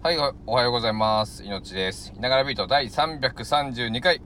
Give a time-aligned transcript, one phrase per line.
[0.00, 0.16] はい、
[0.46, 1.42] おはようございます。
[1.42, 2.12] いのちです。
[2.16, 4.22] いながらビート第332回、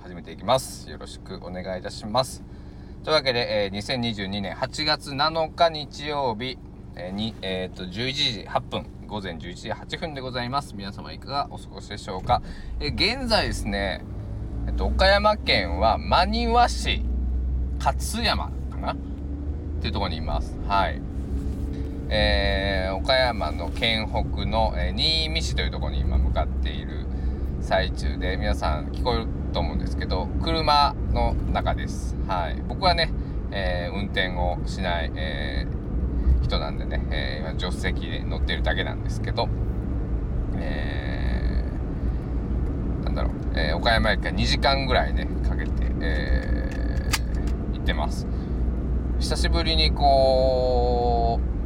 [0.00, 0.88] 始めていきます。
[0.88, 2.44] よろしくお願いいたします。
[3.02, 6.56] というわけで、えー2022年8月7日日曜日、
[6.94, 10.76] えーに、えーっと、11時8分、午前11時8分でございます。
[10.76, 12.40] 皆様いかがお過ごしでしょうか。
[12.78, 14.04] えー現在ですね、
[14.68, 17.02] えっと、岡山県は真庭市
[17.80, 18.92] 勝山かな？
[18.92, 18.96] っ
[19.80, 20.56] ていうところにいます。
[20.68, 21.07] はい。
[22.10, 27.06] えー岡山の県北の、えー新見市というところに今向かっている
[27.60, 33.12] 最中で皆さん聞こえると思うんですけど車の中です、はい、僕はね、
[33.50, 35.66] えー運転をしない、え
[36.42, 39.48] 人なんでね、え今助手席で乗ってるだけなんですけど、
[40.56, 41.62] え
[43.04, 46.70] なんだろう、え岡山駅から2時間ぐらいねかけて、え
[47.74, 48.26] 行ってます。
[49.18, 51.57] 久しぶりにこう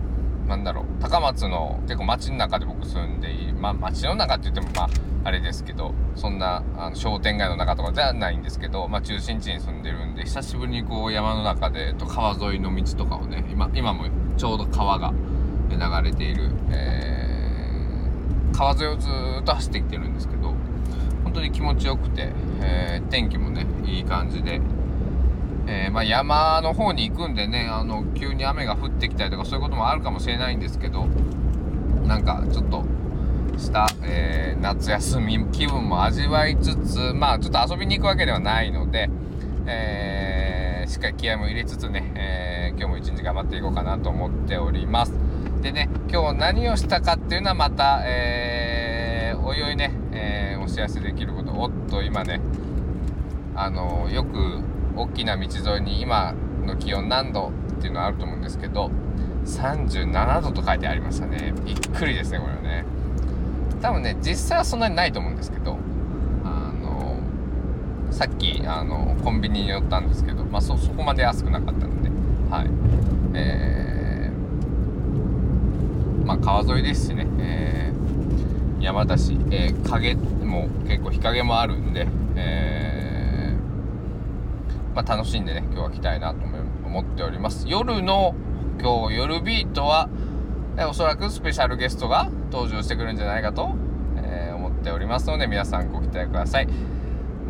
[0.49, 4.89] なんだろう高松の結構街の中で僕住んでいるまあ街の中って言ってもまあ
[5.25, 15.13] あれですけどそんなあの商店街の中とかじゃないんですけど、まあ、中心地に住んでるんで久しぶりにこう山の中で、と、川沿いの道とかをね今今もちょうど川が
[15.71, 17.23] 流れている、えー
[18.55, 20.55] 川沿いをずっと走ってきてるんですけど
[21.25, 24.61] 本当に気持ちよくて、えー天気もねいい感じで
[25.93, 31.07] まあ、山の方に行くんでねあの急に雨が降ってきたりとかそういうこともあるかもしれないんですけど
[32.07, 32.85] なんかちょっと
[33.59, 39.11] した、えー夏休み気分も味わいつつまあちょっと遊びに行くわけではないので、
[39.67, 45.13] えーしっかり気合も入れつつね、えー今日も一日頑張っていこうかなと思っております。
[45.63, 52.41] でね今日何をしたかっていうのはまた、えーおいおいね、えお知らせできることおっと今ね
[53.57, 54.61] あのよく
[54.97, 58.91] 大きな道沿いに今の気温何度っていうのはあると思うんですけど
[59.45, 61.53] 37度と書いてありましたね。
[61.65, 62.85] びっくりですねこれはね。
[63.81, 65.77] 多分ね実際はそんなにないと思うんですけど
[66.45, 67.17] あの
[68.13, 72.11] さっきあのコンビニに寄ったんですけどまあそそこまで安くなかったので
[72.51, 72.71] はい。
[73.35, 77.83] えー、まあ川沿いですしね、えー
[78.83, 83.12] 山だし、えー影も結構日陰もあるんで、えー
[84.95, 86.41] まあ、楽しんでね今日は来たいなと
[86.85, 87.67] 思っております。
[87.69, 88.35] 夜の
[88.81, 90.09] 今日夜ビートは、
[90.77, 93.71] えおそらくスペシャルゲストが登場してくるんじゃないかと、
[94.17, 96.69] えー思っておりますので皆さんご期待ください。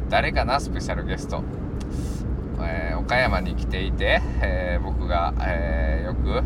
[0.08, 1.42] 誰かなスペシャルゲスト、
[2.60, 6.42] えー岡山に来ていて、えー僕が、えよく、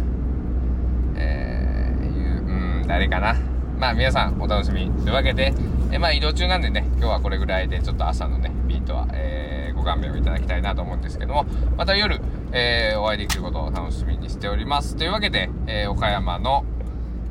[1.17, 3.34] えー言ううん誰かな。
[3.78, 4.91] まあ皆さんお楽しみ。
[4.91, 5.53] というわけで、
[5.93, 9.46] えまあ移動中なんでね今日はこれぐらいでちょっと朝のねビートは、えー
[9.86, 12.20] 勘弁をいただきたいなと思うんですけどもまた夜、
[12.52, 16.64] えーお会いできることを楽しみにしておりますというわけで、えー岡山の、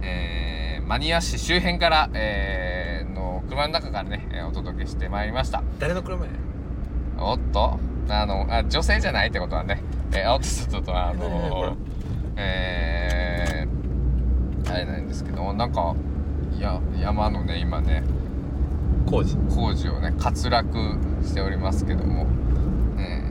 [0.01, 6.31] えーマニア市周辺から、えーの車の中からねえーお届けしてまいりました誰の車や
[7.19, 7.79] おっと
[8.09, 9.81] あのあ女性じゃないってことはね、
[10.13, 11.75] えー、おっとっとっとあの
[12.37, 15.95] えー、あれなんですけどなんか
[16.57, 18.03] いや山のね今ね
[19.05, 22.25] 工事工事をね滑落しておりますけども、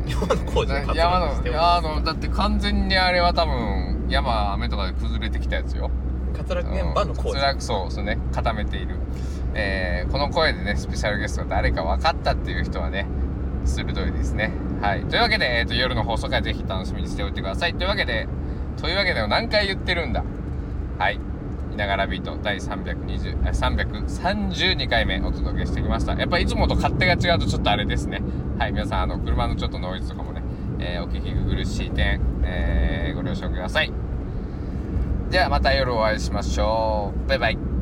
[0.07, 5.91] 山の工事を滑落山のあのだって完全にあれは多分山雨とかで崩れてきたやつよ。
[6.37, 7.41] 滑落現場の工事。
[7.61, 8.19] そうそうね。
[8.33, 8.97] 固めている、
[9.55, 13.07] えーこの声でねスペシャルゲストが誰か分かったっていう人はね
[13.65, 14.53] 鋭いですね。
[14.81, 15.05] はい。
[15.07, 17.75] というわけで、えー、と夜の放送回ぜひ楽しみにしておいてください。
[17.75, 18.29] というわけで
[18.81, 20.23] というわけで何回言ってるんだ。
[20.99, 21.19] はい
[21.75, 26.15] いながらビート第320、332回目お届けしてきました。
[26.15, 28.23] やっぱいつもと勝手が違うとちょっとあれですね。
[28.59, 30.43] はい皆さんあの車のちょっとノイズとかもね、
[30.79, 33.93] えーお聞き苦しい点、えーご了承ください。
[35.31, 37.29] ではまた夜お会いしましょう。
[37.29, 37.74] バイバイ。